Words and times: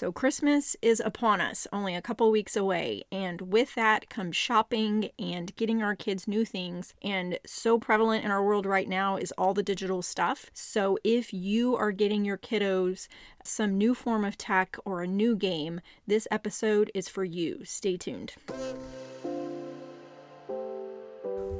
So, 0.00 0.10
Christmas 0.12 0.76
is 0.80 1.02
upon 1.04 1.42
us, 1.42 1.66
only 1.74 1.94
a 1.94 2.00
couple 2.00 2.30
weeks 2.30 2.56
away. 2.56 3.02
And 3.12 3.52
with 3.52 3.74
that 3.74 4.08
comes 4.08 4.34
shopping 4.34 5.10
and 5.18 5.54
getting 5.56 5.82
our 5.82 5.94
kids 5.94 6.26
new 6.26 6.46
things. 6.46 6.94
And 7.02 7.38
so 7.44 7.78
prevalent 7.78 8.24
in 8.24 8.30
our 8.30 8.42
world 8.42 8.64
right 8.64 8.88
now 8.88 9.18
is 9.18 9.30
all 9.32 9.52
the 9.52 9.62
digital 9.62 10.00
stuff. 10.00 10.50
So, 10.54 10.96
if 11.04 11.34
you 11.34 11.76
are 11.76 11.92
getting 11.92 12.24
your 12.24 12.38
kiddos 12.38 13.08
some 13.44 13.76
new 13.76 13.94
form 13.94 14.24
of 14.24 14.38
tech 14.38 14.78
or 14.86 15.02
a 15.02 15.06
new 15.06 15.36
game, 15.36 15.82
this 16.06 16.26
episode 16.30 16.90
is 16.94 17.10
for 17.10 17.24
you. 17.24 17.60
Stay 17.64 17.98
tuned. 17.98 18.32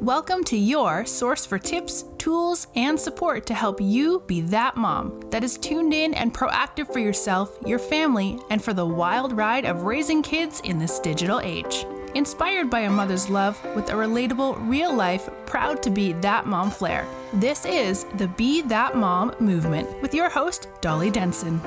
Welcome 0.00 0.44
to 0.44 0.56
your 0.56 1.04
source 1.04 1.44
for 1.44 1.58
tips, 1.58 2.06
tools, 2.16 2.68
and 2.74 2.98
support 2.98 3.44
to 3.44 3.52
help 3.52 3.82
you 3.82 4.22
be 4.26 4.40
that 4.40 4.74
mom 4.74 5.20
that 5.28 5.44
is 5.44 5.58
tuned 5.58 5.92
in 5.92 6.14
and 6.14 6.32
proactive 6.32 6.90
for 6.90 7.00
yourself, 7.00 7.58
your 7.66 7.78
family, 7.78 8.38
and 8.48 8.64
for 8.64 8.72
the 8.72 8.86
wild 8.86 9.36
ride 9.36 9.66
of 9.66 9.82
raising 9.82 10.22
kids 10.22 10.62
in 10.64 10.78
this 10.78 11.00
digital 11.00 11.38
age. 11.40 11.84
Inspired 12.14 12.70
by 12.70 12.80
a 12.80 12.90
mother's 12.90 13.28
love 13.28 13.62
with 13.76 13.90
a 13.90 13.92
relatable, 13.92 14.66
real 14.66 14.94
life, 14.94 15.28
proud 15.44 15.82
to 15.82 15.90
be 15.90 16.14
that 16.14 16.46
mom 16.46 16.70
flair. 16.70 17.06
This 17.34 17.66
is 17.66 18.04
the 18.14 18.28
Be 18.28 18.62
That 18.62 18.96
Mom 18.96 19.34
movement 19.38 20.00
with 20.00 20.14
your 20.14 20.30
host, 20.30 20.68
Dolly 20.80 21.10
Denson. 21.10 21.60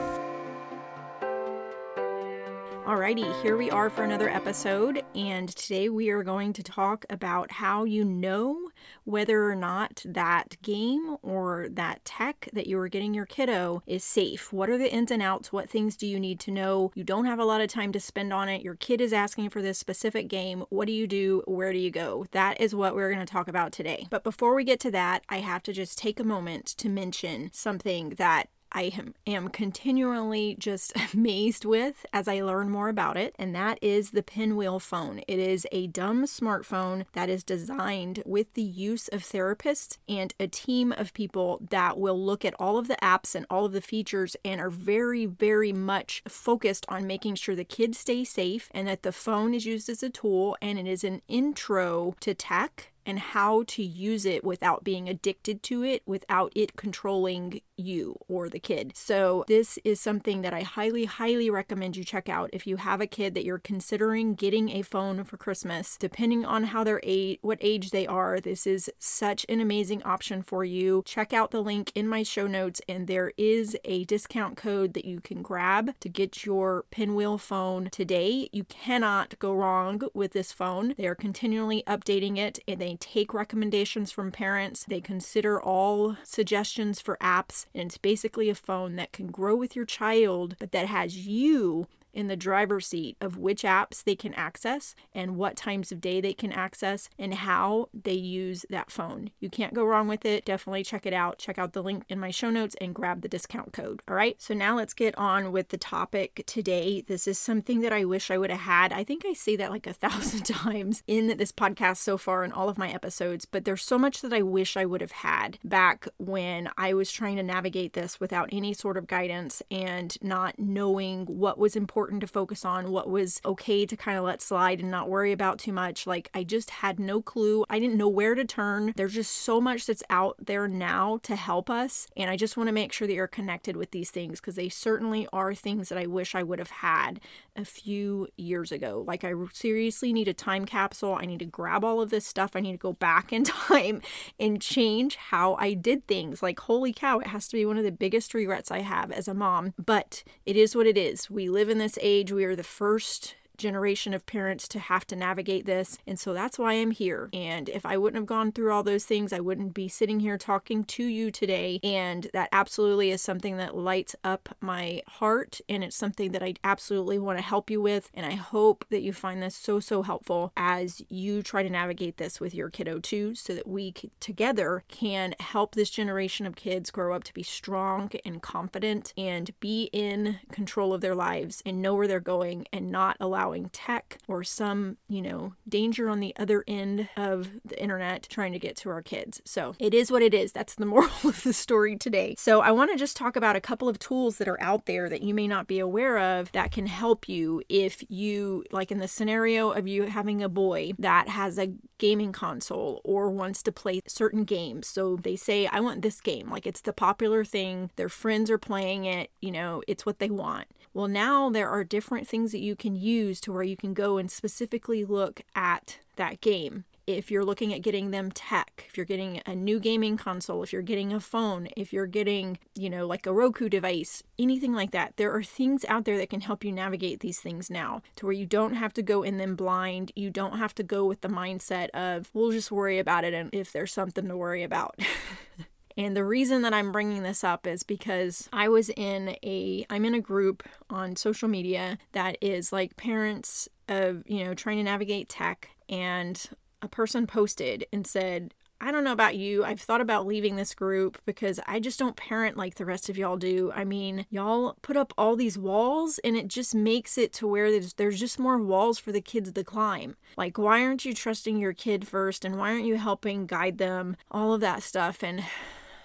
Alrighty, 3.03 3.41
here 3.41 3.57
we 3.57 3.70
are 3.70 3.89
for 3.89 4.05
another 4.05 4.30
episode, 4.30 5.03
and 5.13 5.49
today 5.49 5.89
we 5.89 6.09
are 6.09 6.23
going 6.23 6.53
to 6.53 6.63
talk 6.63 7.05
about 7.09 7.52
how 7.52 7.84
you 7.84 8.05
know 8.05 8.70
whether 9.03 9.43
or 9.43 9.55
not 9.55 10.02
that 10.05 10.55
game 10.62 11.17
or 11.21 11.67
that 11.71 12.05
tech 12.05 12.48
that 12.53 12.66
you 12.66 12.79
are 12.79 12.88
getting 12.88 13.13
your 13.13 13.26
kiddo 13.26 13.84
is 13.85 14.05
safe. 14.05 14.53
What 14.53 14.70
are 14.70 14.77
the 14.77 14.89
ins 14.89 15.12
and 15.12 15.21
outs? 15.21 15.52
What 15.52 15.70
things 15.70 15.98
do 15.98 16.07
you 16.07 16.17
need 16.17 16.39
to 16.39 16.52
know? 16.52 16.93
You 16.95 17.03
don't 17.03 17.26
have 17.26 17.39
a 17.39 17.45
lot 17.45 17.59
of 17.59 17.67
time 17.67 17.91
to 17.91 17.99
spend 17.99 18.31
on 18.31 18.48
it. 18.48 18.62
Your 18.62 18.76
kid 18.76 19.02
is 19.02 19.12
asking 19.12 19.49
for 19.49 19.62
this 19.62 19.77
specific 19.77 20.29
game. 20.29 20.63
What 20.70 20.87
do 20.87 20.93
you 20.93 21.05
do? 21.05 21.43
Where 21.46 21.74
do 21.74 21.79
you 21.79 21.91
go? 21.91 22.26
That 22.31 22.62
is 22.62 22.74
what 22.74 22.96
we're 22.96 23.12
going 23.13 23.26
to 23.26 23.29
talk 23.29 23.49
about 23.49 23.74
today. 23.74 24.07
But 24.12 24.24
before 24.24 24.55
we 24.55 24.63
get 24.63 24.79
to 24.79 24.91
that, 24.91 25.26
I 25.27 25.40
have 25.40 25.62
to 25.63 25.74
just 25.74 25.98
take 25.98 26.21
a 26.21 26.24
moment 26.24 26.68
to 26.77 26.87
mention 26.87 27.49
something 27.51 28.12
that 28.12 28.48
I 28.74 28.84
am, 28.98 29.13
am 29.27 29.49
continually 29.49 30.55
just 30.57 30.93
amazed 31.13 31.66
with 31.66 32.05
as 32.12 32.27
I 32.27 32.41
learn 32.41 32.70
more 32.70 32.90
about 32.90 33.18
it, 33.18 33.35
and 33.38 33.55
that 33.55 33.77
is 33.82 34.12
the 34.12 34.24
Pinwheel 34.24 34.80
phone. 34.80 35.21
It 35.27 35.40
is 35.40 35.68
a 35.71 35.88
dumb 35.88 36.24
smartphone 36.26 37.05
that 37.13 37.30
is 37.30 37.43
designed 37.43 38.24
with 38.26 38.54
the 38.54 38.63
use 38.63 39.07
of 39.10 39.21
therapists 39.21 39.98
and 40.10 40.34
a 40.40 40.48
team 40.48 40.91
of 40.91 41.13
people 41.13 41.62
that 41.70 41.99
will 41.99 42.20
look 42.20 42.43
at 42.43 42.55
all 42.60 42.77
of 42.77 42.88
the 42.88 42.98
apps 43.02 43.35
and 43.35 43.46
all 43.49 43.65
of 43.65 43.74
the 43.74 43.82
features 43.82 44.35
and 44.43 44.60
are 44.60 44.70
very, 44.70 45.26
very 45.26 45.74
much 45.74 46.24
focused 46.27 46.85
on 46.90 47.08
making 47.08 47.35
sure 47.35 47.55
the 47.55 47.63
kids 47.63 47.99
stay 47.99 48.24
safe 48.24 48.70
and 48.71 48.87
that 48.87 49.04
the 49.04 49.12
phone 49.12 49.54
is 49.54 49.65
used 49.65 49.90
as 49.90 50.04
a 50.04 50.10
tool 50.10 50.58
and 50.62 50.80
it 50.80 50.87
is 50.87 51.04
an 51.04 51.21
intro 51.27 52.15
to 52.20 52.34
tech 52.34 52.93
and 53.05 53.20
how 53.20 53.63
to 53.68 53.84
use 53.84 54.26
it 54.26 54.43
without 54.43 54.84
being 54.84 55.10
addicted 55.10 55.63
to 55.63 55.84
it, 55.84 56.02
without 56.05 56.52
it 56.55 56.76
controlling 56.76 57.62
you 57.77 58.18
or 58.27 58.49
the 58.49 58.60
kid. 58.60 58.93
So, 58.96 59.46
this 59.48 59.79
is 59.84 59.99
something 59.99 60.41
that 60.41 60.54
I 60.54 60.62
highly, 60.62 61.05
highly 61.05 61.49
recommend 61.49 61.98
you 61.98 62.04
check 62.04 62.30
out 62.30 62.49
if 62.54 62.68
you 62.68 62.77
have 62.77 63.02
a 63.02 63.07
kid 63.07 63.34
that 63.34 63.46
you're 63.46 63.60
considering 63.60 64.35
getting 64.35 64.69
a 64.69 64.81
phone 64.81 65.24
for 65.24 65.38
Christmas. 65.38 65.97
Depending 65.97 66.46
on 66.46 66.66
how 66.66 66.84
their 66.84 67.02
age, 67.03 67.40
what 67.41 67.57
age 67.62 67.91
they 67.91 68.07
are, 68.07 68.40
this 68.40 68.68
is 68.68 68.91
such 69.00 69.46
an 69.50 69.62
amazing 69.62 70.03
option 70.03 70.41
for 70.41 70.63
you. 70.63 71.03
Check 71.06 71.34
out 71.34 71.52
the 71.52 71.62
link 71.62 71.91
in 71.96 72.07
my 72.07 72.24
show 72.24 72.47
notes, 72.47 72.81
and 72.88 73.07
there 73.07 73.31
is 73.38 73.78
a 73.85 74.03
discount 74.06 74.58
code 74.58 74.94
that 74.94 75.06
you 75.06 75.19
can 75.19 75.41
grab 75.41 75.94
to 76.00 76.09
get 76.09 76.46
your 76.46 76.85
pinwheel 76.91 77.38
phone 77.38 77.90
today. 77.91 78.50
You 78.52 78.63
cannot 78.66 79.38
go 79.40 79.53
wrong 79.53 80.02
with 80.13 80.34
this 80.34 80.52
phone. 80.52 80.94
They 80.97 81.08
are 81.08 81.16
continually 81.16 81.84
updating 81.88 82.38
it 82.38 82.59
and 82.68 82.80
they 82.80 82.97
take 83.00 83.34
recommendations 83.34 84.12
from 84.12 84.31
parents. 84.31 84.86
They 84.88 85.02
consider 85.02 85.62
all 85.62 86.18
suggestions 86.24 87.00
for 87.00 87.18
apps, 87.22 87.66
and 87.73 87.88
it's 87.88 87.97
basically 87.97 88.50
a 88.50 88.56
phone 88.56 88.95
that 88.95 89.11
can 89.11 89.28
grow 89.28 89.56
with 89.56 89.75
your 89.75 89.85
child, 89.85 90.56
but 90.59 90.72
that 90.72 90.88
has 90.88 91.25
you 91.28 91.88
in 92.13 92.28
the 92.28 92.35
driver's 92.35 92.88
seat 92.88 93.18
of 93.19 93.38
which 93.38 93.63
apps 93.63 94.03
they 94.03 94.16
can 94.16 94.34
access 94.34 94.96
and 95.13 95.35
what 95.35 95.56
times 95.56 95.91
of 95.91 96.01
day 96.01 96.22
they 96.22 96.34
can 96.34 96.51
access 96.51 97.09
and 97.18 97.34
how 97.34 97.90
they 97.94 98.13
use 98.13 98.66
that 98.69 98.91
phone. 98.91 99.31
You 99.40 99.50
can't 99.50 99.74
go 99.74 99.84
wrong 99.84 100.07
with 100.07 100.25
it. 100.25 100.46
Definitely 100.46 100.84
check 100.84 101.06
it 101.06 101.13
out. 101.13 101.38
Check 101.38 101.57
out 101.57 101.73
the 101.73 101.84
link 101.84 102.03
in 102.09 102.19
my 102.19 102.31
show 102.31 102.50
notes 102.50 102.75
and 102.79 102.94
grab 102.94 103.22
the 103.22 103.28
discount 103.28 103.73
code. 103.73 104.02
All 104.07 104.16
right. 104.16 104.41
So 104.41 104.53
now 104.53 104.78
let's 104.78 104.94
get 104.94 105.18
on 105.18 105.52
with 105.52 105.69
the 105.69 105.78
topic 105.78 106.44
today. 106.46 107.03
This 107.07 107.28
is 107.28 107.38
something 107.38 107.81
that 107.81 107.94
I 107.94 108.06
wish 108.06 108.29
I 108.29 108.38
would 108.38 108.52
have 108.52 108.62
had. 108.62 108.94
I 108.94 109.03
think 109.03 109.25
I 109.25 109.34
say 109.34 109.56
that 109.56 109.72
like 109.72 109.88
a 109.88 109.94
thousand 110.03 110.44
times 110.44 111.03
in 111.07 111.35
this 111.38 111.52
podcast 111.52 111.97
so 111.97 112.18
far 112.18 112.44
in 112.44 112.52
all 112.52 112.69
of 112.69 112.78
my 112.78 112.91
episodes, 112.91 113.46
but 113.46 113.66
there's 113.66 113.84
so 113.84 113.97
much 113.97 114.22
that 114.22 114.34
I 114.34 114.41
wish 114.41 114.78
I 114.78 114.85
would 114.85 115.02
have 115.02 115.12
had 115.12 115.57
back 115.63 116.07
when 116.18 116.69
I 116.78 116.94
was 116.94 117.12
trying 117.12 117.38
to 117.38 117.44
navigate 117.44 117.94
this 117.94 118.19
without 118.19 118.50
any 118.52 118.73
sort 118.73 118.97
of 118.97 119.07
guidance 119.07 119.62
and 119.72 120.16
not 120.22 120.59
knowing 120.59 121.25
what 121.25 121.57
was 121.57 121.75
important 121.75 122.03
important 122.03 122.19
to 122.19 122.28
focus 122.28 122.66
on, 122.66 122.91
what 122.91 123.09
was 123.09 123.40
okay 123.46 123.86
to 123.86 123.96
kind 123.96 124.18
of 124.18 124.25
let 124.25 124.41
slide 124.41 124.81
and 124.81 124.91
not 124.91 125.09
worry 125.09 125.31
about 125.31 125.58
too 125.58 125.72
much. 125.72 126.06
Like, 126.06 126.30
I 126.34 126.44
just 126.44 126.69
had 126.69 127.00
no 127.00 127.22
clue. 127.22 127.64
I 127.69 127.80
didn't 127.80 127.96
know 127.96 128.09
where 128.09 128.36
to 128.36 128.44
turn. 128.44 128.91
There's 128.97 129.14
just 129.14 129.31
so 129.31 129.62
much 129.62 129.86
that's 129.86 130.03
out 130.09 130.36
there 130.38 130.68
now 130.68 131.19
to 131.24 131.38
help 131.38 131.69
us. 131.69 132.08
And 132.18 132.30
I 132.30 132.36
just 132.36 132.58
want 132.58 132.68
to 132.68 132.74
make 132.74 132.91
sure 132.91 133.08
that 133.08 133.14
you're 133.14 133.25
connected 133.28 133.78
with 133.78 133.91
these 133.91 134.12
things 134.12 134.41
because 134.41 134.56
they 134.56 134.68
certainly 134.68 135.30
are 135.31 135.56
things 135.56 135.88
that 135.88 135.97
I 135.97 136.06
wish 136.06 136.36
I 136.36 136.44
would 136.44 136.59
have 136.59 136.72
had 136.72 137.22
a 137.56 137.66
few 137.66 138.28
years 138.36 138.72
ago. 138.72 139.03
Like, 139.06 139.24
I 139.24 139.34
seriously 139.52 140.12
need 140.14 140.28
a 140.28 140.34
time 140.34 140.66
capsule. 140.66 141.16
I 141.19 141.25
need 141.25 141.40
to 141.40 141.46
grab 141.46 141.84
all 141.84 142.02
of 142.02 142.09
this 142.09 142.25
stuff. 142.25 142.52
I 142.56 142.59
need 142.59 142.72
to 142.72 142.78
go 142.78 142.94
back 142.94 143.31
in 143.34 143.44
time 143.44 144.02
and 144.40 144.62
change 144.62 145.16
how 145.16 145.56
I 145.56 145.74
did 145.74 146.08
things. 146.08 146.41
Like, 146.41 146.59
holy 146.62 146.94
cow, 146.94 147.19
it 147.19 147.28
has 147.28 147.47
to 147.50 147.58
be 147.58 147.66
one 147.66 147.78
of 147.78 147.84
the 147.84 147.91
biggest 147.91 148.34
regrets 148.34 148.72
I 148.72 148.80
have 148.80 149.12
as 149.12 149.28
a 149.28 149.34
mom. 149.34 149.74
But 149.84 150.24
it 150.46 150.56
is 150.56 150.75
what 150.75 150.88
it 150.88 150.97
is. 150.97 151.30
We 151.30 151.50
live 151.50 151.69
in 151.69 151.78
this 151.78 151.97
age, 152.02 152.31
we 152.31 152.46
are 152.46 152.56
the 152.56 152.64
first 152.64 153.36
generation 153.58 154.14
of 154.14 154.25
parents 154.25 154.68
to 154.69 154.80
have 154.80 155.06
to 155.08 155.16
navigate 155.16 155.66
this. 155.66 155.97
And 156.08 156.19
so 156.19 156.34
that's 156.34 156.58
why 156.58 156.74
I'm 156.74 156.91
here. 156.91 157.30
And 157.34 157.69
if 157.69 157.86
I 157.86 157.97
wouldn't 157.97 158.22
have 158.22 158.25
gone 158.25 158.52
through 158.52 158.72
all 158.72 158.84
those 158.84 159.06
things, 159.06 159.34
I 159.34 159.40
wouldn't 159.40 159.74
be 159.74 159.88
sitting 159.88 160.19
here 160.19 160.38
talking 160.38 160.84
to 160.86 161.03
you 161.03 161.31
today. 161.31 161.80
And 161.84 162.28
that 162.34 162.50
absolutely 162.52 163.12
is 163.12 163.22
something 163.22 163.58
that 163.58 163.75
lights 163.75 164.16
up 164.24 164.56
my 164.62 165.02
heart. 165.08 165.62
And 165.69 165.84
it's 165.84 165.96
something 165.96 166.31
that 166.31 166.44
I 166.44 166.56
absolutely 166.64 167.19
want 167.19 167.38
to 167.38 167.44
help 167.44 167.69
you 167.69 167.81
with. 167.81 168.09
And 168.14 168.25
I 168.25 168.34
hope 168.36 168.86
that 168.90 169.02
you 169.02 169.14
find 169.14 169.41
this 169.41 169.56
so, 169.56 169.80
so 169.80 170.02
helpful 170.02 170.52
as 170.58 171.02
you 171.09 171.41
try 171.41 171.64
to 171.64 171.70
navigate 171.70 172.18
this 172.18 172.40
with 172.40 172.53
your 172.53 172.70
kiddo 172.70 173.00
too, 173.00 173.35
so 173.35 173.53
that 173.53 173.68
we 173.68 173.94
together 174.20 174.84
can 174.88 175.35
help 175.40 175.75
this 175.75 175.90
generation 175.90 176.46
of 176.46 176.56
kids 176.56 176.91
grow 176.91 177.16
up 177.16 177.24
to 177.25 177.34
be 177.34 177.44
strong 177.44 178.09
and 178.25 178.41
confident 178.41 179.14
and 179.18 179.52
be 179.59 179.90
in 179.94 180.40
control 180.52 180.94
of 180.94 181.02
their 181.02 181.16
lives 181.16 181.62
and 181.66 181.81
know 181.81 181.96
where 181.96 182.08
they're 182.08 182.20
going 182.20 182.66
and 182.72 182.91
not 182.91 183.18
allow 183.20 183.43
allowing 183.44 183.70
tech 183.70 184.18
or 184.28 184.44
some, 184.44 184.98
you 185.09 185.22
know, 185.22 185.54
danger 185.68 186.09
on 186.09 186.20
the 186.20 186.34
other 186.38 186.64
end 186.68 187.09
of 187.18 187.50
the 187.66 187.81
internet 187.81 188.28
trying 188.30 188.54
to 188.54 188.59
get 188.59 188.76
to 188.78 188.90
our 188.90 189.02
kids. 189.02 189.42
So 189.46 189.76
it 189.80 189.94
is 189.94 190.12
what 190.12 190.22
it 190.22 190.34
is. 190.34 190.52
That's 190.52 190.76
the 190.76 190.86
moral 190.86 191.12
of 191.24 191.44
the 191.44 191.53
story 191.53 191.98
today. 191.98 192.36
So 192.38 192.62
I 192.62 192.72
want 192.72 192.92
to 192.92 192.98
just 192.98 193.18
talk 193.18 193.36
about 193.36 193.56
a 193.56 193.62
couple 193.62 193.90
of 193.90 194.00
tools 194.00 194.38
that 194.38 194.48
are 194.48 194.62
out 194.62 194.86
there 194.86 195.09
that 195.09 195.22
you 195.22 195.34
may 195.34 195.48
not 195.48 195.68
be 195.68 195.80
aware 195.80 196.18
of 196.18 196.52
that 196.53 196.72
can 196.72 196.86
help 196.86 197.28
you 197.28 197.62
if 197.70 198.03
you, 198.09 198.64
like 198.72 198.92
in 198.92 199.00
the 199.00 199.08
scenario 199.08 199.72
of 199.72 199.88
you 199.88 200.03
having 200.03 200.42
a 200.42 200.50
boy 200.50 200.94
that 201.00 201.28
has 201.28 201.59
a 201.59 201.74
gaming 201.98 202.32
console 202.32 203.02
or 203.03 203.30
wants 203.30 203.62
to 203.64 203.72
play 203.72 204.02
certain 204.08 204.44
games. 204.44 204.88
So 204.88 205.18
they 205.18 205.36
say, 205.36 205.68
I 205.68 205.80
want 205.80 206.02
this 206.02 206.22
game. 206.22 206.50
Like 206.50 206.66
it's 206.66 206.82
the 206.82 206.94
popular 206.94 207.44
thing. 207.44 207.92
Their 207.96 208.09
friends 208.09 208.50
are 208.50 208.58
playing 208.58 209.06
it. 209.06 209.32
You 209.42 209.52
know, 209.52 209.84
it's 209.88 210.06
what 210.06 210.20
they 210.20 210.30
want. 210.30 210.68
Well, 210.94 211.08
now 211.08 211.50
there 211.50 211.70
are 211.70 211.84
different 211.84 212.28
things 212.28 212.52
that 212.52 212.62
you 212.62 212.76
can 212.76 212.96
use 212.96 213.41
to 213.41 213.52
where 213.52 213.64
you 213.64 213.76
can 213.76 213.96
go 213.96 214.17
and 214.17 214.29
specifically 214.29 215.03
look 215.03 215.41
at 215.56 215.97
that 216.17 216.40
game. 216.40 216.85
If 217.08 217.32
you're 217.32 217.44
looking 217.44 217.73
at 217.73 217.82
getting 217.82 218.12
them 218.12 218.32
tech, 218.32 218.85
if 218.88 218.96
you're 218.96 219.06
getting 219.06 219.41
a 219.46 219.56
new 219.56 219.79
gaming 219.79 220.17
console, 220.17 220.64
if 220.64 220.72
you're 220.72 220.84
getting 220.84 221.12
a 221.12 221.20
phone, 221.20 221.67
if 221.76 221.91
you're 221.91 222.06
getting, 222.06 222.59
you 222.76 222.90
know, 222.90 223.08
like 223.08 223.26
a 223.26 223.34
Roku 223.34 223.67
device, 223.67 224.23
anything 224.40 224.72
like 224.72 224.91
that, 224.91 225.17
there 225.17 225.34
are 225.34 225.44
things 225.44 225.84
out 225.90 226.06
there 226.06 226.17
that 226.17 226.29
can 226.29 226.41
help 226.41 226.64
you 226.64 226.72
navigate 226.72 227.20
these 227.20 227.40
things 227.41 227.70
now 227.70 228.03
to 228.16 228.28
where 228.28 228.34
you 228.34 228.46
don't 228.46 228.76
have 228.76 228.94
to 228.94 229.02
go 229.02 229.23
in 229.23 229.38
them 229.38 229.56
blind. 229.56 230.14
You 230.16 230.29
don't 230.29 230.59
have 230.59 230.76
to 230.76 230.84
go 230.84 231.06
with 231.06 231.22
the 231.22 231.28
mindset 231.28 231.90
of, 231.90 232.29
we'll 232.34 232.52
just 232.52 232.72
worry 232.72 233.00
about 233.00 233.26
it 233.26 233.34
and 233.34 233.50
if 233.52 233.73
there's 233.73 233.91
something 233.91 234.28
to 234.28 234.38
worry 234.38 234.64
about. 234.64 234.97
And 235.97 236.16
the 236.16 236.25
reason 236.25 236.61
that 236.63 236.73
I'm 236.73 236.91
bringing 236.91 237.23
this 237.23 237.43
up 237.43 237.67
is 237.67 237.84
because 237.84 238.49
I 238.51 238.69
was 238.69 238.90
in 238.90 239.35
a 239.43 239.85
I'm 239.90 240.05
in 240.05 240.16
a 240.16 240.22
group 240.22 240.63
on 240.90 241.16
social 241.16 241.47
media 241.47 241.97
that 242.13 242.37
is 242.41 242.73
like 242.73 242.97
parents 242.97 243.69
of, 243.87 244.23
you 244.25 244.43
know, 244.43 244.53
trying 244.53 244.78
to 244.78 244.84
navigate 244.84 245.29
tech 245.29 245.69
and 245.90 246.41
a 246.81 246.87
person 246.87 247.28
posted 247.28 247.85
and 247.93 248.05
said 248.05 248.53
I 248.85 248.91
don't 248.91 249.05
know 249.05 249.13
about 249.13 249.37
you. 249.37 249.63
I've 249.63 249.79
thought 249.79 250.01
about 250.01 250.28
leaving 250.28 250.57
this 250.57 250.75
group 250.75 251.17
because 251.25 251.57
I 251.66 251.79
just 251.79 251.97
don't 251.97 252.17
parent 252.17 252.57
like 252.57 252.75
the 252.75 252.84
rest 252.84 253.07
of 253.07 253.17
y'all 253.17 253.37
do. 253.37 253.72
I 253.73 253.85
mean, 253.85 254.25
y'all 254.29 254.75
put 254.81 254.97
up 254.97 255.13
all 255.17 255.37
these 255.37 255.57
walls 255.57 256.19
and 256.21 256.35
it 256.35 256.49
just 256.49 256.75
makes 256.75 257.17
it 257.17 257.31
to 257.33 257.47
where 257.47 257.71
there's, 257.71 257.93
there's 257.93 258.19
just 258.19 258.39
more 258.39 258.57
walls 258.57 258.99
for 258.99 259.13
the 259.13 259.21
kids 259.21 259.53
to 259.53 259.63
climb. 259.63 260.17
Like, 260.35 260.57
why 260.57 260.83
aren't 260.83 261.05
you 261.05 261.13
trusting 261.13 261.57
your 261.57 261.71
kid 261.71 262.05
first 262.05 262.43
and 262.43 262.57
why 262.57 262.73
aren't 262.73 262.83
you 262.83 262.97
helping 262.97 263.45
guide 263.45 263.77
them? 263.77 264.17
All 264.29 264.53
of 264.53 264.59
that 264.59 264.83
stuff. 264.83 265.23
And 265.23 265.45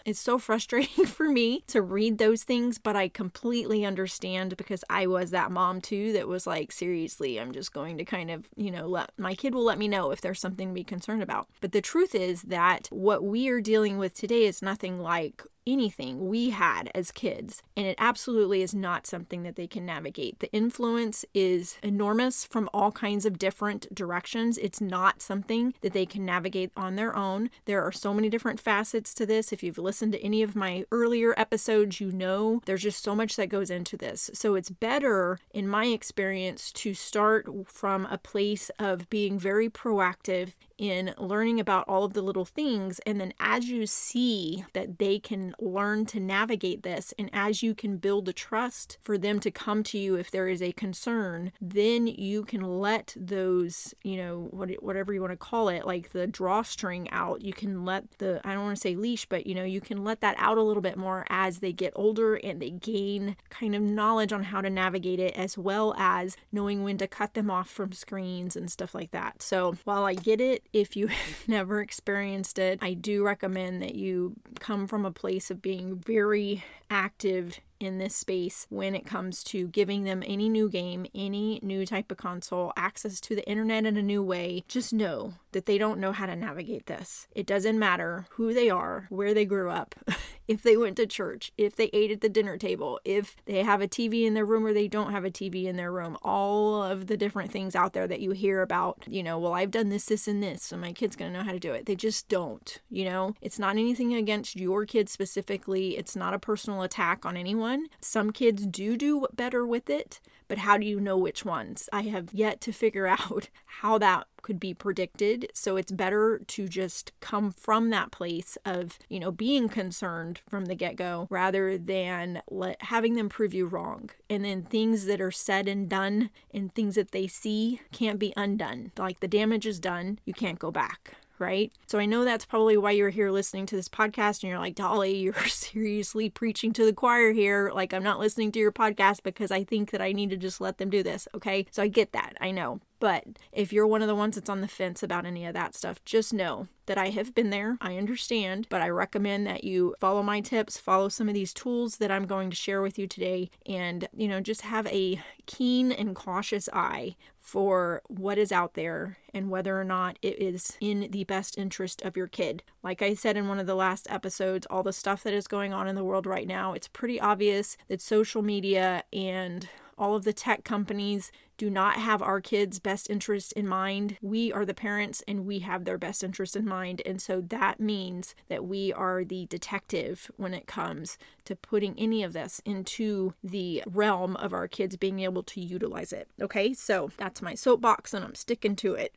it's 0.09 0.21
so 0.21 0.39
frustrating 0.39 1.07
for 1.07 1.29
me 1.29 1.63
to 1.69 1.83
read 1.83 2.19
those 2.19 2.45
things, 2.45 2.79
but 2.79 2.97
I 2.97 3.09
completely 3.09 3.85
understand 3.85 4.57
because 4.57 4.85
I 4.89 5.07
was 5.07 5.31
that 5.31 5.51
mom 5.51 5.81
too 5.81 6.13
that 6.13 6.29
was 6.29 6.47
like, 6.47 6.73
seriously, 6.73 7.39
I'm 7.39 7.53
just 7.53 7.73
going 7.73 7.99
to 7.99 8.05
kind 8.05 8.31
of, 8.31 8.49
you 8.57 8.71
know, 8.71 8.87
let 8.87 9.11
my 9.19 9.35
kid 9.35 9.55
will 9.55 9.65
let 9.65 9.79
me 9.79 9.89
know 9.89 10.11
if 10.11 10.21
there's 10.21 10.41
something 10.41 10.69
to 10.69 10.75
be 10.75 10.85
concerned 10.85 11.23
about. 11.23 11.49
But 11.61 11.73
the 11.73 11.81
truth 11.81 12.15
is 12.15 12.43
that 12.43 12.89
what 12.91 13.23
we 13.23 13.49
are 13.49 13.61
dealing 13.61 13.99
with 13.99 14.15
today 14.15 14.45
is 14.47 14.63
nothing 14.63 15.01
like 15.01 15.43
anything 15.69 16.29
we 16.29 16.50
had 16.50 16.91
as 16.94 17.12
kids. 17.12 17.62
And 17.76 17.87
it 17.87 17.97
absolutely 17.99 18.62
is 18.62 18.75
not 18.75 19.06
something 19.06 19.43
that 19.43 19.56
they 19.56 19.67
can 19.67 19.85
navigate. 19.85 20.41
The 20.41 20.53
influence 20.53 21.25
is 21.35 21.76
enormous 21.82 22.44
from 22.44 22.70
all 22.73 22.91
kinds 22.91 23.26
of 23.26 23.38
different 23.38 23.94
directions. 23.94 24.59
It's 24.59 24.81
not 24.81 25.20
something 25.20 25.75
that 25.82 25.93
they 25.93 26.06
can 26.06 26.25
navigate 26.25 26.73
on 26.76 26.97
their 26.97 27.15
own. 27.15 27.50
There 27.67 27.82
are 27.82 27.93
so 27.93 28.15
many 28.15 28.31
different 28.31 28.59
facets 28.59 29.12
to 29.15 29.26
this. 29.26 29.53
If 29.53 29.62
you've 29.62 29.79
listened 29.79 30.12
to 30.12 30.25
any 30.25 30.43
of 30.43 30.56
my 30.56 30.85
earlier 30.91 31.35
episodes, 31.37 32.00
you 32.00 32.11
know 32.11 32.62
there's 32.64 32.82
just 32.82 33.03
so 33.03 33.14
much 33.14 33.37
that 33.37 33.49
goes 33.49 33.71
into 33.71 33.97
this. 33.97 34.31
So 34.32 34.55
it's 34.55 34.71
better, 34.71 35.38
in 35.53 35.69
my 35.69 35.87
experience, 35.87 36.73
to 36.73 36.94
start 36.94 37.47
from 37.67 38.06
a 38.06 38.19
place 38.19 38.71
of 38.79 39.11
being 39.11 39.38
very 39.38 39.69
proactive 39.69 40.53
in 40.79 41.15
learning 41.19 41.61
about 41.61 41.85
all 41.89 42.05
of 42.05 42.15
the 42.15 42.23
little 42.23 42.45
things. 42.45 43.01
And 43.01 43.21
then 43.21 43.35
as 43.41 43.69
you 43.69 43.87
see 43.87 44.65
that 44.73 44.99
they 44.99 45.19
can 45.19 45.55
learn 45.61 46.07
to 46.07 46.21
navigate 46.21 46.83
this, 46.83 47.13
and 47.19 47.29
as 47.33 47.63
you 47.63 47.75
can 47.75 47.99
build 47.99 48.25
the 48.25 48.33
trust 48.33 48.99
for 49.03 49.19
them 49.19 49.41
to 49.41 49.51
come 49.51 49.83
to 49.85 49.99
you 49.99 50.15
if 50.15 50.31
there 50.31 50.49
is 50.49 50.63
a 50.63 50.73
concern, 50.73 51.53
then 51.61 52.07
you 52.07 52.45
can 52.45 52.63
let 52.63 53.15
those, 53.17 53.95
you 54.03 54.17
know, 54.17 54.49
what, 54.51 54.71
whatever 54.83 55.13
you 55.13 55.21
want 55.21 55.33
to 55.33 55.37
call 55.37 55.69
it, 55.69 55.85
like 55.85 56.13
the 56.13 56.27
drawstring 56.27 57.11
out. 57.11 57.43
You 57.43 57.53
can 57.53 57.85
let 57.85 58.19
the, 58.19 58.41
I 58.45 58.55
don't 58.55 58.65
want 58.65 58.77
to 58.77 58.81
say 58.81 58.95
leash, 58.95 59.27
but 59.27 59.47
you 59.47 59.55
know, 59.55 59.65
you 59.65 59.81
can 59.81 60.05
let 60.05 60.21
that 60.21 60.37
out 60.39 60.59
a 60.59 60.63
little 60.63 60.83
bit 60.83 60.97
more 60.97 61.27
as 61.29 61.59
they 61.59 61.73
get 61.73 61.93
older 61.97 62.37
and 62.37 62.63
they 62.63 62.71
gain 62.71 63.37
kind 63.51 63.75
of 63.75 63.83
knowledge 63.83 64.33
on 64.33 64.45
how 64.45 64.61
to 64.61 64.71
navigate 64.71 65.19
it, 65.19 65.37
as 65.37 65.59
well 65.59 65.95
as 65.99 66.37
knowing 66.53 66.85
when 66.85 66.99
to 66.99 67.09
cut 67.09 67.35
them 67.35 67.51
off 67.51 67.69
from 67.69 67.93
screens 67.93 68.55
and 68.55 68.71
stuff 68.71 68.95
like 68.95 69.11
that. 69.11 69.43
So 69.43 69.77
while 69.85 70.05
I 70.05 70.15
get 70.15 70.41
it, 70.41 70.63
if 70.73 70.97
you 70.97 71.06
have 71.09 71.49
never 71.49 71.81
experienced 71.81 72.59
it, 72.59 72.79
I 72.82 72.94
do 72.94 73.25
recommend 73.25 73.82
that 73.82 73.94
you 73.94 74.35
come 74.61 74.87
from 74.87 75.05
a 75.05 75.11
place 75.11 75.50
of 75.50 75.62
being 75.62 75.97
very 75.97 76.65
active 76.91 77.61
in 77.81 77.99
this 77.99 78.15
space 78.15 78.67
when 78.71 78.95
it 78.95 79.07
comes 79.07 79.43
to 79.45 79.69
giving 79.69 80.05
them 80.05 80.23
any 80.27 80.49
new 80.49 80.69
game, 80.69 81.07
any 81.15 81.61
new 81.63 81.87
type 81.87 82.11
of 82.11 82.17
console, 82.17 82.73
access 82.77 83.21
to 83.21 83.35
the 83.35 83.49
internet 83.49 83.87
in 83.87 83.97
a 83.97 84.03
new 84.03 84.23
way. 84.23 84.65
Just 84.69 84.93
know 84.93 85.35
that 85.53 85.67
they 85.67 85.79
don't 85.79 86.01
know 86.01 86.13
how 86.13 86.27
to 86.27 86.37
navigate 86.37 86.87
this. 86.87 87.29
It 87.35 87.47
doesn't 87.47 87.79
matter 87.79 88.27
who 88.31 88.53
they 88.53 88.69
are, 88.69 89.07
where 89.09 89.33
they 89.33 89.45
grew 89.45 89.71
up, 89.71 89.95
if 90.49 90.63
they 90.63 90.77
went 90.77 90.97
to 90.97 91.07
church, 91.07 91.53
if 91.57 91.77
they 91.77 91.91
ate 91.93 92.11
at 92.11 92.21
the 92.21 92.29
dinner 92.29 92.57
table, 92.57 93.01
if 93.05 93.37
they 93.47 93.63
have 93.63 93.81
a 93.81 93.89
TV 93.89 94.25
in 94.25 94.35
their 94.35 94.45
room 94.45 94.67
or 94.67 94.73
they 94.73 94.89
don't 94.89 95.13
have 95.13 95.25
a 95.25 95.31
TV 95.31 95.65
in 95.65 95.77
their 95.77 95.93
room. 95.93 96.17
All 96.23 96.83
of 96.83 97.07
the 97.07 97.17
different 97.17 97.51
things 97.51 97.75
out 97.75 97.93
there 97.93 98.07
that 98.07 98.21
you 98.21 98.33
hear 98.33 98.63
about, 98.63 99.05
you 99.07 99.23
know, 99.23 99.39
well, 99.39 99.55
I've 99.55 99.71
done 99.71 99.89
this, 99.89 100.07
this, 100.07 100.29
and 100.29 100.43
this, 100.43 100.63
so 100.63 100.77
my 100.77 100.93
kid's 100.93 101.17
gonna 101.17 101.31
know 101.31 101.43
how 101.45 101.53
to 101.53 101.59
do 101.59 101.73
it. 101.73 101.87
They 101.87 101.97
just 101.97 102.29
don't, 102.29 102.79
you 102.91 103.05
know? 103.05 103.35
It's 103.41 103.59
not 103.59 103.77
anything 103.77 104.15
against 104.15 104.57
your 104.57 104.85
kid 104.87 105.09
specifically, 105.09 105.97
it's 105.97 106.17
not 106.17 106.35
a 106.35 106.39
personal 106.39 106.83
attack 106.83 107.25
on 107.25 107.37
anyone. 107.37 107.68
Some 108.00 108.32
kids 108.32 108.67
do 108.67 108.97
do 108.97 109.26
better 109.35 109.67
with 109.67 109.91
it, 109.91 110.20
but 110.49 110.59
how 110.59 110.79
do 110.79 110.87
you 110.87 110.99
know 110.99 111.19
which 111.19 111.44
ones? 111.44 111.88
I 111.93 112.03
have 112.03 112.32
yet 112.32 112.61
to 112.62 112.73
figure 112.73 113.06
out 113.19 113.49
how 113.67 113.99
that 113.99 114.26
could 114.41 114.59
be 114.59 114.73
predicted. 114.73 115.50
So 115.53 115.76
it's 115.76 115.93
better 115.93 116.41
to 116.47 116.69
just 116.69 117.12
come 117.20 117.53
from 117.53 117.91
that 117.91 118.11
place 118.11 118.56
of, 118.65 118.99
you 119.09 119.20
know, 119.20 119.31
being 119.31 119.69
concerned 119.69 120.41
from 120.49 120.65
the 120.65 120.75
get 120.75 120.97
go 120.97 121.26
rather 121.31 121.76
than 121.76 122.41
let, 122.50 122.81
having 122.82 123.15
them 123.15 123.29
prove 123.29 123.53
you 123.53 123.67
wrong. 123.67 124.11
And 124.31 124.44
then 124.44 124.62
things 124.62 125.05
that 125.05 125.21
are 125.21 125.31
said 125.31 125.69
and 125.69 125.88
done 125.88 126.31
and 126.53 126.75
things 126.75 126.94
that 126.94 127.12
they 127.12 127.26
see 127.26 127.81
can't 127.93 128.19
be 128.19 128.32
undone. 128.37 128.93
Like 128.97 129.21
the 129.21 129.29
damage 129.29 129.67
is 129.67 129.79
done, 129.79 130.19
you 130.25 130.32
can't 130.32 130.59
go 130.59 130.71
back 130.71 131.17
right? 131.40 131.73
So 131.87 131.99
I 131.99 132.06
know 132.06 132.25
that's 132.25 132.44
probably 132.44 132.76
why 132.76 132.93
you're 132.93 133.11
here 133.11 133.31
listening 133.31 133.67
to 133.67 133.76
this 133.76 133.88
podcast 133.88 134.43
and 134.43 134.50
you're 134.50 134.58
like, 134.58 134.75
Dolly, 134.75 135.17
you're 135.19 135.35
seriously 135.46 136.29
preaching 136.31 136.73
to 136.75 136.85
the 136.85 136.93
choir 136.93 137.32
here. 137.32 137.70
Like, 137.75 137.93
I'm 137.93 138.02
not 138.02 138.20
listening 138.20 138.52
to 138.52 138.58
your 138.58 138.73
podcast 138.73 139.23
because 139.23 139.50
I 139.50 139.64
think 139.64 139.90
that 139.90 140.02
I 140.02 140.12
need 140.12 140.31
to 140.31 140.37
just 140.37 140.61
let 140.61 140.79
them 140.79 140.90
do 140.90 141.02
this, 141.02 141.29
okay? 141.35 141.67
So 141.70 141.82
I 141.82 141.88
get 141.88 142.12
that, 142.12 142.35
I 142.40 142.50
know. 142.50 142.81
But 143.00 143.25
if 143.52 143.73
you're 143.73 143.87
one 143.87 144.02
of 144.02 144.08
the 144.08 144.14
ones 144.14 144.35
that's 144.35 144.50
on 144.50 144.61
the 144.61 144.69
fence 144.69 145.02
about 145.02 145.25
any 145.25 145.46
of 145.46 145.55
that 145.55 145.76
stuff, 145.76 146.05
just 146.05 146.35
know 146.35 146.67
that 146.87 146.99
I 146.99 147.11
have 147.11 147.35
been 147.35 147.50
there. 147.50 147.79
I 147.81 147.96
understand, 147.96 148.67
but 148.69 148.82
I 148.82 148.88
recommend 148.88 149.46
that 149.46 149.62
you 149.62 149.94
follow 150.00 150.23
my 150.23 150.40
tips, 150.40 150.79
follow 150.79 151.08
some 151.08 151.29
of 151.29 151.35
these 151.35 151.55
tools 151.55 151.99
that 151.99 152.11
I'm 152.11 152.26
going 152.26 152.50
to 152.50 152.56
share 152.56 152.82
with 152.82 152.99
you 152.99 153.06
today, 153.06 153.50
and, 153.67 154.08
you 154.17 154.26
know, 154.26 154.40
just 154.40 154.62
have 154.62 154.87
a 154.88 155.23
keen 155.46 155.93
and 155.93 156.17
cautious 156.17 156.69
eye 156.73 157.14
for 157.49 158.03
what 158.09 158.37
is 158.37 158.53
out 158.53 158.75
there 158.75 159.17
and 159.33 159.49
whether 159.49 159.81
or 159.81 159.85
not 159.85 160.19
it 160.21 160.39
is 160.39 160.77
in 160.83 161.09
the 161.11 161.25
best 161.25 161.56
interest 161.56 162.03
of 162.03 162.15
your 162.15 162.27
kid. 162.27 162.62
Like 162.83 163.00
I 163.00 163.15
said 163.15 163.39
in 163.39 163.49
one 163.49 163.59
of 163.59 163.67
the 163.67 163.75
last 163.75 164.06
episodes, 164.11 164.67
all 164.69 164.83
the 164.83 164.93
stuff 164.93 165.23
that 165.23 165.33
is 165.33 165.49
going 165.49 165.73
on 165.73 165.89
in 165.89 165.95
the 165.95 166.05
world 166.05 166.27
right 166.27 166.47
now, 166.47 166.75
it's 166.75 166.89
pretty 166.89 167.19
obvious 167.19 167.79
that 167.89 168.03
social 168.03 168.43
media 168.43 169.03
and 169.15 169.67
all 169.99 170.15
of 170.15 170.25
the 170.25 170.33
tech 170.33 170.65
companies 170.65 171.33
do 171.59 171.69
not 171.69 171.97
have 171.97 172.23
our 172.23 172.41
kids' 172.41 172.79
best 172.79 173.11
interest 173.11 173.53
in 173.53 173.67
mind. 173.67 174.17
We 174.23 174.53
are 174.53 174.65
the 174.65 174.75
parents 174.75 175.23
and 175.27 175.45
we 175.45 175.59
have 175.59 175.85
their 175.85 175.99
best 175.99 176.23
interest 176.23 176.55
in 176.55 176.65
mind. 176.65 177.03
And 177.05 177.21
so 177.21 177.41
that 177.41 177.81
means 177.81 178.37
that 178.49 178.65
we 178.65 178.93
are 178.93 179.25
the 179.25 179.47
detective 179.47 180.31
when 180.37 180.55
it 180.55 180.69
comes 180.69 181.19
to 181.47 181.56
putting 181.56 181.99
any 181.99 182.23
of 182.23 182.33
this 182.33 182.62
into 182.65 183.35
the 183.43 183.83
realm 183.87 184.37
of 184.37 184.53
our 184.53 184.69
kids 184.69 184.97
being 184.97 185.19
able 185.19 185.43
to 185.43 185.61
utilize 185.61 186.12
it. 186.12 186.29
Okay, 186.41 186.73
so 186.73 187.11
that's 187.17 187.43
my 187.43 187.55
soapbox 187.55 188.15
and 188.15 188.25
I'm 188.25 188.37
sticking 188.37 188.77
to 188.77 188.95
it. 188.95 189.12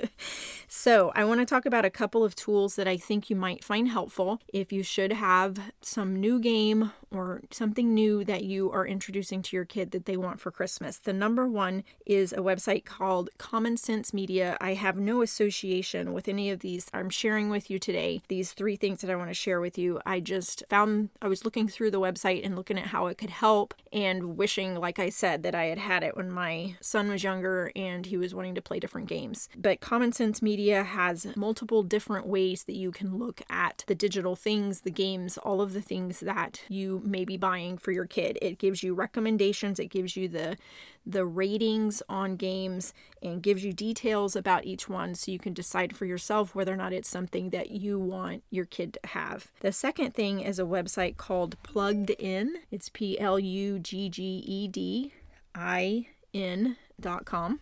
so, 0.74 1.12
I 1.14 1.26
want 1.26 1.40
to 1.40 1.44
talk 1.44 1.66
about 1.66 1.84
a 1.84 1.90
couple 1.90 2.24
of 2.24 2.34
tools 2.34 2.76
that 2.76 2.88
I 2.88 2.96
think 2.96 3.28
you 3.28 3.36
might 3.36 3.62
find 3.62 3.88
helpful 3.88 4.40
if 4.54 4.72
you 4.72 4.82
should 4.82 5.12
have 5.12 5.58
some 5.82 6.16
new 6.16 6.40
game 6.40 6.92
or 7.10 7.42
something 7.50 7.92
new 7.92 8.24
that 8.24 8.44
you 8.44 8.72
are 8.72 8.86
introducing 8.86 9.42
to 9.42 9.54
your 9.54 9.66
kid 9.66 9.90
that 9.90 10.06
they 10.06 10.16
want 10.16 10.40
for 10.40 10.50
Christmas. 10.50 10.96
The 10.96 11.12
number 11.12 11.46
one 11.46 11.84
is 12.06 12.32
a 12.32 12.38
website 12.38 12.86
called 12.86 13.28
Common 13.36 13.76
Sense 13.76 14.14
Media. 14.14 14.56
I 14.62 14.72
have 14.72 14.96
no 14.96 15.20
association 15.20 16.14
with 16.14 16.26
any 16.26 16.50
of 16.50 16.60
these. 16.60 16.86
I'm 16.94 17.10
sharing 17.10 17.50
with 17.50 17.68
you 17.68 17.78
today 17.78 18.22
these 18.28 18.54
three 18.54 18.76
things 18.76 19.02
that 19.02 19.10
I 19.10 19.16
want 19.16 19.28
to 19.28 19.34
share 19.34 19.60
with 19.60 19.76
you. 19.76 20.00
I 20.06 20.20
just 20.20 20.64
found 20.70 21.10
I 21.20 21.28
was 21.28 21.44
looking 21.44 21.68
through 21.68 21.90
the 21.90 22.00
website 22.00 22.46
and 22.46 22.56
looking 22.56 22.78
at 22.78 22.86
how 22.86 23.08
it 23.08 23.18
could 23.18 23.28
help 23.28 23.74
and 23.92 24.38
wishing, 24.38 24.76
like 24.76 24.98
I 24.98 25.10
said, 25.10 25.42
that 25.42 25.54
I 25.54 25.66
had 25.66 25.78
had 25.78 26.02
it 26.02 26.16
when 26.16 26.30
my 26.30 26.76
son 26.80 27.10
was 27.10 27.22
younger 27.22 27.70
and 27.76 28.06
he 28.06 28.16
was 28.16 28.34
wanting 28.34 28.54
to 28.54 28.62
play 28.62 28.80
different 28.80 29.08
games. 29.08 29.50
But 29.54 29.80
Common 29.80 30.12
Sense 30.12 30.40
Media 30.40 30.61
has 30.68 31.36
multiple 31.36 31.82
different 31.82 32.26
ways 32.26 32.64
that 32.64 32.76
you 32.76 32.90
can 32.90 33.18
look 33.18 33.42
at 33.48 33.84
the 33.86 33.94
digital 33.94 34.36
things, 34.36 34.80
the 34.80 34.90
games, 34.90 35.38
all 35.38 35.60
of 35.60 35.72
the 35.72 35.80
things 35.80 36.20
that 36.20 36.62
you 36.68 37.02
may 37.04 37.24
be 37.24 37.36
buying 37.36 37.78
for 37.78 37.92
your 37.92 38.06
kid. 38.06 38.38
It 38.40 38.58
gives 38.58 38.82
you 38.82 38.94
recommendations, 38.94 39.78
it 39.78 39.86
gives 39.86 40.16
you 40.16 40.28
the 40.28 40.56
the 41.04 41.26
ratings 41.26 42.00
on 42.08 42.36
games 42.36 42.94
and 43.20 43.42
gives 43.42 43.64
you 43.64 43.72
details 43.72 44.36
about 44.36 44.64
each 44.64 44.88
one 44.88 45.16
so 45.16 45.32
you 45.32 45.38
can 45.38 45.52
decide 45.52 45.96
for 45.96 46.04
yourself 46.04 46.54
whether 46.54 46.72
or 46.72 46.76
not 46.76 46.92
it's 46.92 47.08
something 47.08 47.50
that 47.50 47.72
you 47.72 47.98
want 47.98 48.44
your 48.50 48.64
kid 48.64 48.92
to 48.92 49.08
have. 49.08 49.50
The 49.60 49.72
second 49.72 50.14
thing 50.14 50.40
is 50.40 50.60
a 50.60 50.64
website 50.64 51.16
called 51.16 51.60
Plugged 51.64 52.10
In. 52.10 52.58
It's 52.70 52.88
P 52.88 53.18
L 53.18 53.38
U 53.38 53.78
G 53.80 54.08
G 54.08 54.22
E 54.46 54.68
D 54.68 55.12
I 55.54 56.06
N.com. 56.32 57.60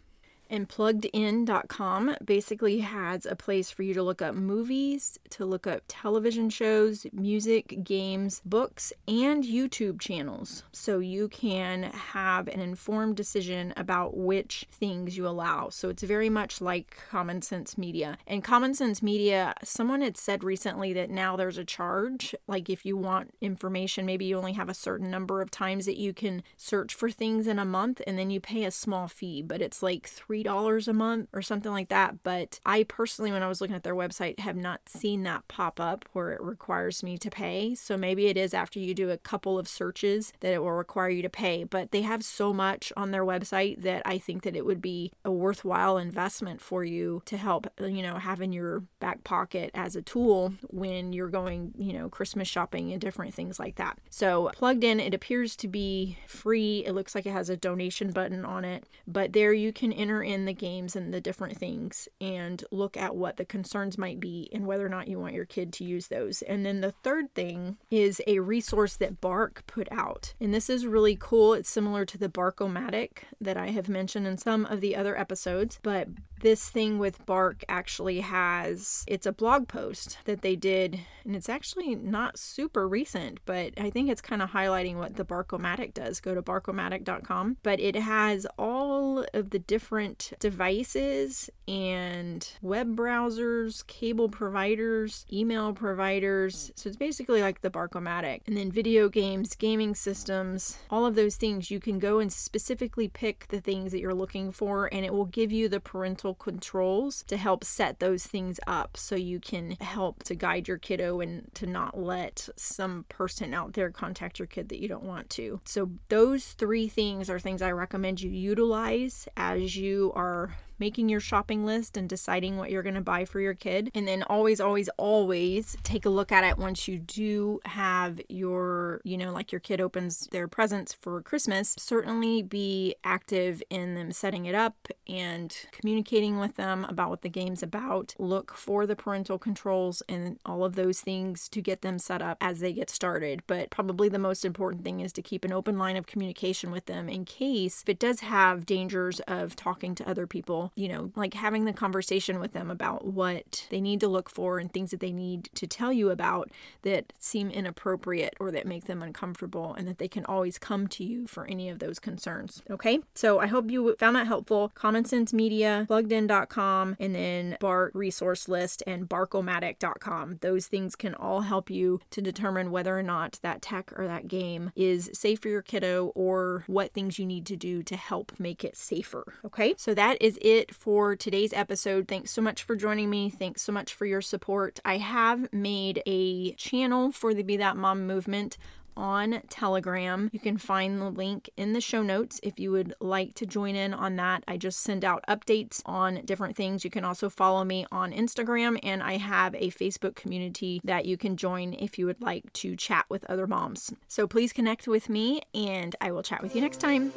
And 0.50 0.68
pluggedin.com 0.68 2.16
basically 2.24 2.80
has 2.80 3.24
a 3.24 3.36
place 3.36 3.70
for 3.70 3.84
you 3.84 3.94
to 3.94 4.02
look 4.02 4.20
up 4.20 4.34
movies, 4.34 5.16
to 5.30 5.44
look 5.44 5.64
up 5.64 5.82
television 5.86 6.50
shows, 6.50 7.06
music, 7.12 7.84
games, 7.84 8.42
books, 8.44 8.92
and 9.06 9.44
YouTube 9.44 10.00
channels. 10.00 10.64
So 10.72 10.98
you 10.98 11.28
can 11.28 11.84
have 11.84 12.48
an 12.48 12.60
informed 12.60 13.16
decision 13.16 13.72
about 13.76 14.16
which 14.16 14.66
things 14.72 15.16
you 15.16 15.24
allow. 15.28 15.68
So 15.68 15.88
it's 15.88 16.02
very 16.02 16.28
much 16.28 16.60
like 16.60 16.98
Common 17.08 17.42
Sense 17.42 17.78
Media. 17.78 18.18
And 18.26 18.42
Common 18.42 18.74
Sense 18.74 19.04
Media, 19.04 19.54
someone 19.62 20.00
had 20.00 20.16
said 20.16 20.42
recently 20.42 20.92
that 20.94 21.10
now 21.10 21.36
there's 21.36 21.58
a 21.58 21.64
charge. 21.64 22.34
Like 22.48 22.68
if 22.68 22.84
you 22.84 22.96
want 22.96 23.34
information, 23.40 24.04
maybe 24.04 24.24
you 24.24 24.36
only 24.36 24.54
have 24.54 24.68
a 24.68 24.74
certain 24.74 25.12
number 25.12 25.40
of 25.40 25.52
times 25.52 25.86
that 25.86 25.96
you 25.96 26.12
can 26.12 26.42
search 26.56 26.92
for 26.92 27.08
things 27.08 27.46
in 27.46 27.60
a 27.60 27.64
month 27.64 28.02
and 28.04 28.18
then 28.18 28.30
you 28.30 28.40
pay 28.40 28.64
a 28.64 28.72
small 28.72 29.06
fee, 29.06 29.42
but 29.42 29.62
it's 29.62 29.80
like 29.80 30.08
three 30.08 30.39
$3 30.44 30.88
a 30.88 30.92
month 30.92 31.28
or 31.32 31.42
something 31.42 31.72
like 31.72 31.88
that. 31.88 32.22
But 32.22 32.60
I 32.64 32.84
personally, 32.84 33.32
when 33.32 33.42
I 33.42 33.48
was 33.48 33.60
looking 33.60 33.76
at 33.76 33.82
their 33.82 33.94
website, 33.94 34.38
have 34.40 34.56
not 34.56 34.88
seen 34.88 35.22
that 35.24 35.48
pop 35.48 35.80
up 35.80 36.04
where 36.12 36.32
it 36.32 36.40
requires 36.42 37.02
me 37.02 37.18
to 37.18 37.30
pay. 37.30 37.74
So 37.74 37.96
maybe 37.96 38.26
it 38.26 38.36
is 38.36 38.54
after 38.54 38.78
you 38.78 38.94
do 38.94 39.10
a 39.10 39.18
couple 39.18 39.58
of 39.58 39.68
searches 39.68 40.32
that 40.40 40.52
it 40.52 40.62
will 40.62 40.72
require 40.72 41.10
you 41.10 41.22
to 41.22 41.28
pay. 41.28 41.64
But 41.64 41.90
they 41.90 42.02
have 42.02 42.24
so 42.24 42.52
much 42.52 42.92
on 42.96 43.10
their 43.10 43.24
website 43.24 43.82
that 43.82 44.02
I 44.04 44.18
think 44.18 44.42
that 44.42 44.56
it 44.56 44.66
would 44.66 44.82
be 44.82 45.12
a 45.24 45.30
worthwhile 45.30 45.98
investment 45.98 46.60
for 46.60 46.84
you 46.84 47.22
to 47.26 47.36
help, 47.36 47.66
you 47.78 48.02
know, 48.02 48.16
have 48.16 48.40
in 48.40 48.52
your 48.52 48.84
back 49.00 49.24
pocket 49.24 49.70
as 49.74 49.96
a 49.96 50.02
tool 50.02 50.54
when 50.68 51.12
you're 51.12 51.28
going, 51.28 51.72
you 51.76 51.92
know, 51.92 52.08
Christmas 52.08 52.48
shopping 52.48 52.92
and 52.92 53.00
different 53.00 53.34
things 53.34 53.58
like 53.58 53.76
that. 53.76 53.98
So 54.10 54.50
plugged 54.54 54.84
in, 54.84 55.00
it 55.00 55.14
appears 55.14 55.56
to 55.56 55.68
be 55.68 56.18
free. 56.26 56.84
It 56.86 56.92
looks 56.92 57.14
like 57.14 57.26
it 57.26 57.32
has 57.32 57.48
a 57.50 57.56
donation 57.56 58.12
button 58.12 58.44
on 58.44 58.64
it, 58.64 58.84
but 59.06 59.32
there 59.32 59.52
you 59.52 59.72
can 59.72 59.92
enter 59.92 60.22
in 60.30 60.44
the 60.44 60.52
games 60.52 60.96
and 60.96 61.12
the 61.12 61.20
different 61.20 61.56
things 61.56 62.08
and 62.20 62.64
look 62.70 62.96
at 62.96 63.16
what 63.16 63.36
the 63.36 63.44
concerns 63.44 63.98
might 63.98 64.20
be 64.20 64.48
and 64.52 64.66
whether 64.66 64.86
or 64.86 64.88
not 64.88 65.08
you 65.08 65.18
want 65.18 65.34
your 65.34 65.44
kid 65.44 65.72
to 65.74 65.84
use 65.84 66.08
those. 66.08 66.42
And 66.42 66.64
then 66.64 66.80
the 66.80 66.92
third 66.92 67.34
thing 67.34 67.76
is 67.90 68.22
a 68.26 68.38
resource 68.38 68.96
that 68.96 69.20
Bark 69.20 69.64
put 69.66 69.88
out. 69.90 70.34
And 70.40 70.54
this 70.54 70.70
is 70.70 70.86
really 70.86 71.16
cool. 71.18 71.54
It's 71.54 71.70
similar 71.70 72.04
to 72.06 72.18
the 72.18 72.28
Bark-O-Matic 72.28 73.24
that 73.40 73.56
I 73.56 73.68
have 73.68 73.88
mentioned 73.88 74.26
in 74.26 74.38
some 74.38 74.64
of 74.66 74.80
the 74.80 74.96
other 74.96 75.18
episodes, 75.18 75.78
but 75.82 76.08
this 76.40 76.70
thing 76.70 76.98
with 76.98 77.24
Bark 77.26 77.64
actually 77.68 78.20
has 78.20 79.04
it's 79.06 79.26
a 79.26 79.32
blog 79.32 79.68
post 79.68 80.18
that 80.24 80.42
they 80.42 80.56
did 80.56 81.00
and 81.24 81.36
it's 81.36 81.48
actually 81.48 81.94
not 81.94 82.38
super 82.38 82.88
recent 82.88 83.38
but 83.44 83.72
i 83.78 83.90
think 83.90 84.08
it's 84.08 84.20
kind 84.20 84.42
of 84.42 84.50
highlighting 84.50 84.96
what 84.96 85.16
the 85.16 85.24
bark-o-matic 85.24 85.94
does 85.94 86.20
go 86.20 86.34
to 86.34 86.42
bark-o-matic.com 86.42 87.56
but 87.62 87.78
it 87.80 87.94
has 87.94 88.46
all 88.58 88.89
of 89.34 89.50
the 89.50 89.58
different 89.58 90.32
devices 90.40 91.50
and 91.68 92.52
web 92.62 92.96
browsers 92.96 93.86
cable 93.86 94.28
providers 94.28 95.24
email 95.32 95.72
providers. 95.72 96.72
So 96.74 96.88
it's 96.88 96.96
basically 96.96 97.42
like 97.42 97.60
the 97.60 97.70
bark-o-matic 97.70 98.42
and 98.46 98.56
then 98.56 98.72
video 98.72 99.08
games 99.08 99.54
gaming 99.54 99.94
systems 99.94 100.78
all 100.90 101.06
of 101.06 101.14
those 101.14 101.36
things. 101.36 101.70
You 101.70 101.80
can 101.80 101.98
go 101.98 102.18
and 102.18 102.32
specifically 102.32 103.08
pick 103.08 103.46
the 103.48 103.60
things 103.60 103.92
that 103.92 104.00
you're 104.00 104.14
looking 104.14 104.52
for 104.52 104.92
and 104.92 105.04
it 105.04 105.12
will 105.12 105.26
give 105.26 105.52
you 105.52 105.68
the 105.68 105.80
parental 105.80 106.34
controls 106.34 107.22
to 107.28 107.36
help 107.36 107.64
set 107.64 108.00
those 108.00 108.26
things 108.26 108.58
up 108.66 108.96
so 108.96 109.14
you 109.14 109.40
can 109.40 109.76
help 109.80 110.22
to 110.24 110.34
guide 110.34 110.68
your 110.68 110.78
kiddo 110.78 111.20
and 111.20 111.50
to 111.54 111.66
not 111.66 111.98
let 111.98 112.48
some 112.56 113.04
person 113.08 113.54
out 113.54 113.74
there 113.74 113.90
contact 113.90 114.38
your 114.38 114.46
kid 114.46 114.68
that 114.68 114.80
you 114.80 114.88
don't 114.88 115.04
want 115.04 115.30
to. 115.30 115.60
So, 115.64 115.90
those 116.08 116.52
three 116.52 116.88
things 116.88 117.30
are 117.30 117.38
things 117.38 117.62
I 117.62 117.70
recommend 117.70 118.20
you 118.20 118.30
utilize 118.30 118.99
as 119.36 119.76
you 119.76 120.12
are 120.14 120.54
making 120.80 121.08
your 121.08 121.20
shopping 121.20 121.64
list 121.64 121.96
and 121.96 122.08
deciding 122.08 122.56
what 122.56 122.70
you're 122.70 122.82
going 122.82 122.94
to 122.94 123.00
buy 123.00 123.24
for 123.24 123.40
your 123.40 123.54
kid. 123.54 123.90
And 123.94 124.08
then 124.08 124.22
always, 124.24 124.60
always, 124.60 124.88
always 124.96 125.76
take 125.84 126.06
a 126.06 126.10
look 126.10 126.32
at 126.32 126.42
it 126.42 126.58
once 126.58 126.88
you 126.88 126.98
do 126.98 127.60
have 127.66 128.20
your, 128.28 129.00
you 129.04 129.16
know, 129.16 129.32
like 129.32 129.52
your 129.52 129.60
kid 129.60 129.80
opens 129.80 130.26
their 130.32 130.48
presents 130.48 130.92
for 130.92 131.20
Christmas. 131.22 131.76
Certainly 131.78 132.42
be 132.42 132.96
active 133.04 133.62
in 133.70 133.94
them 133.94 134.10
setting 134.10 134.46
it 134.46 134.54
up 134.54 134.88
and 135.06 135.54
communicating 135.70 136.38
with 136.38 136.56
them 136.56 136.84
about 136.88 137.10
what 137.10 137.22
the 137.22 137.28
game's 137.28 137.62
about. 137.62 138.14
Look 138.18 138.54
for 138.54 138.86
the 138.86 138.96
parental 138.96 139.38
controls 139.38 140.02
and 140.08 140.38
all 140.46 140.64
of 140.64 140.74
those 140.74 141.00
things 141.00 141.48
to 141.50 141.60
get 141.60 141.82
them 141.82 141.98
set 141.98 142.22
up 142.22 142.38
as 142.40 142.60
they 142.60 142.72
get 142.72 142.88
started. 142.88 143.42
But 143.46 143.70
probably 143.70 144.08
the 144.08 144.18
most 144.18 144.44
important 144.44 144.84
thing 144.84 145.00
is 145.00 145.12
to 145.12 145.22
keep 145.22 145.44
an 145.44 145.52
open 145.52 145.78
line 145.78 145.96
of 145.96 146.06
communication 146.06 146.70
with 146.70 146.86
them 146.86 147.08
in 147.08 147.24
case 147.24 147.82
if 147.82 147.88
it 147.88 147.98
does 147.98 148.20
have 148.20 148.64
dangers 148.64 149.20
of 149.20 149.54
talking 149.56 149.94
to 149.94 150.08
other 150.08 150.26
people 150.26 150.69
you 150.74 150.88
know, 150.88 151.12
like 151.16 151.34
having 151.34 151.64
the 151.64 151.72
conversation 151.72 152.40
with 152.40 152.52
them 152.52 152.70
about 152.70 153.06
what 153.06 153.66
they 153.70 153.80
need 153.80 154.00
to 154.00 154.08
look 154.08 154.30
for 154.30 154.58
and 154.58 154.72
things 154.72 154.90
that 154.90 155.00
they 155.00 155.12
need 155.12 155.48
to 155.54 155.66
tell 155.66 155.92
you 155.92 156.10
about 156.10 156.50
that 156.82 157.12
seem 157.18 157.50
inappropriate 157.50 158.34
or 158.40 158.50
that 158.50 158.66
make 158.66 158.84
them 158.84 159.02
uncomfortable, 159.02 159.74
and 159.74 159.86
that 159.88 159.98
they 159.98 160.08
can 160.08 160.24
always 160.24 160.58
come 160.58 160.86
to 160.88 161.04
you 161.04 161.26
for 161.26 161.46
any 161.46 161.68
of 161.68 161.78
those 161.78 161.98
concerns. 161.98 162.62
Okay, 162.70 163.00
so 163.14 163.38
I 163.38 163.46
hope 163.46 163.70
you 163.70 163.94
found 163.98 164.16
that 164.16 164.26
helpful. 164.26 164.70
Common 164.74 165.04
Sense 165.04 165.32
Media, 165.32 165.86
pluggedin.com, 165.88 166.96
and 166.98 167.14
then 167.14 167.56
Bark 167.60 167.92
Resource 167.94 168.48
List 168.48 168.82
and 168.86 169.08
bark-o-matic.com. 169.08 170.38
Those 170.40 170.66
things 170.66 170.96
can 170.96 171.14
all 171.14 171.42
help 171.42 171.70
you 171.70 172.00
to 172.10 172.20
determine 172.20 172.70
whether 172.70 172.98
or 172.98 173.02
not 173.02 173.38
that 173.42 173.62
tech 173.62 173.92
or 173.96 174.06
that 174.06 174.28
game 174.28 174.72
is 174.76 175.10
safe 175.12 175.40
for 175.40 175.48
your 175.48 175.62
kiddo 175.62 176.12
or 176.14 176.64
what 176.66 176.92
things 176.92 177.18
you 177.18 177.26
need 177.26 177.46
to 177.46 177.56
do 177.56 177.82
to 177.82 177.96
help 177.96 178.32
make 178.38 178.64
it 178.64 178.76
safer. 178.76 179.34
Okay, 179.44 179.74
so 179.76 179.94
that 179.94 180.20
is 180.20 180.38
it 180.42 180.59
it 180.60 180.74
for 180.74 181.16
today's 181.16 181.52
episode. 181.52 182.06
Thanks 182.06 182.30
so 182.30 182.40
much 182.40 182.62
for 182.62 182.76
joining 182.76 183.10
me. 183.10 183.30
Thanks 183.30 183.62
so 183.62 183.72
much 183.72 183.92
for 183.92 184.06
your 184.06 184.20
support. 184.20 184.78
I 184.84 184.98
have 184.98 185.52
made 185.52 186.02
a 186.06 186.52
channel 186.52 187.10
for 187.10 187.34
the 187.34 187.42
Be 187.42 187.56
That 187.56 187.76
Mom 187.76 188.06
movement 188.06 188.56
on 188.96 189.40
Telegram. 189.48 190.28
You 190.32 190.40
can 190.40 190.58
find 190.58 191.00
the 191.00 191.08
link 191.08 191.48
in 191.56 191.72
the 191.72 191.80
show 191.80 192.02
notes 192.02 192.38
if 192.42 192.60
you 192.60 192.70
would 192.70 192.94
like 193.00 193.34
to 193.34 193.46
join 193.46 193.74
in 193.74 193.94
on 193.94 194.16
that. 194.16 194.44
I 194.46 194.58
just 194.58 194.80
send 194.80 195.04
out 195.04 195.24
updates 195.26 195.80
on 195.86 196.22
different 196.24 196.54
things. 196.56 196.84
You 196.84 196.90
can 196.90 197.04
also 197.04 197.30
follow 197.30 197.64
me 197.64 197.86
on 197.90 198.12
Instagram, 198.12 198.78
and 198.82 199.02
I 199.02 199.16
have 199.16 199.54
a 199.54 199.70
Facebook 199.70 200.14
community 200.16 200.80
that 200.84 201.06
you 201.06 201.16
can 201.16 201.36
join 201.36 201.72
if 201.74 201.98
you 201.98 202.06
would 202.06 202.20
like 202.20 202.52
to 202.54 202.76
chat 202.76 203.06
with 203.08 203.24
other 203.24 203.46
moms. 203.46 203.92
So 204.06 204.26
please 204.26 204.52
connect 204.52 204.86
with 204.86 205.08
me, 205.08 205.40
and 205.54 205.96
I 206.00 206.12
will 206.12 206.22
chat 206.22 206.42
with 206.42 206.54
you 206.54 206.60
next 206.60 206.78
time. 206.78 207.12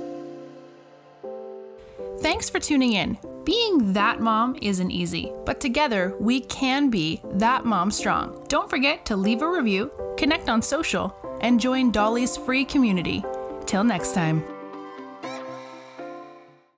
Thanks 2.23 2.49
for 2.49 2.57
tuning 2.57 2.93
in. 2.93 3.17
Being 3.43 3.91
that 3.91 4.21
mom 4.21 4.55
isn't 4.61 4.91
easy, 4.91 5.33
but 5.45 5.59
together 5.59 6.15
we 6.21 6.39
can 6.39 6.89
be 6.89 7.21
that 7.33 7.65
mom 7.65 7.91
strong. 7.91 8.45
Don't 8.47 8.69
forget 8.69 9.05
to 9.07 9.17
leave 9.17 9.41
a 9.41 9.51
review, 9.51 9.91
connect 10.15 10.47
on 10.47 10.61
social, 10.61 11.13
and 11.41 11.59
join 11.59 11.91
Dolly's 11.91 12.37
free 12.37 12.63
community. 12.63 13.25
Till 13.65 13.83
next 13.83 14.13
time. 14.13 14.52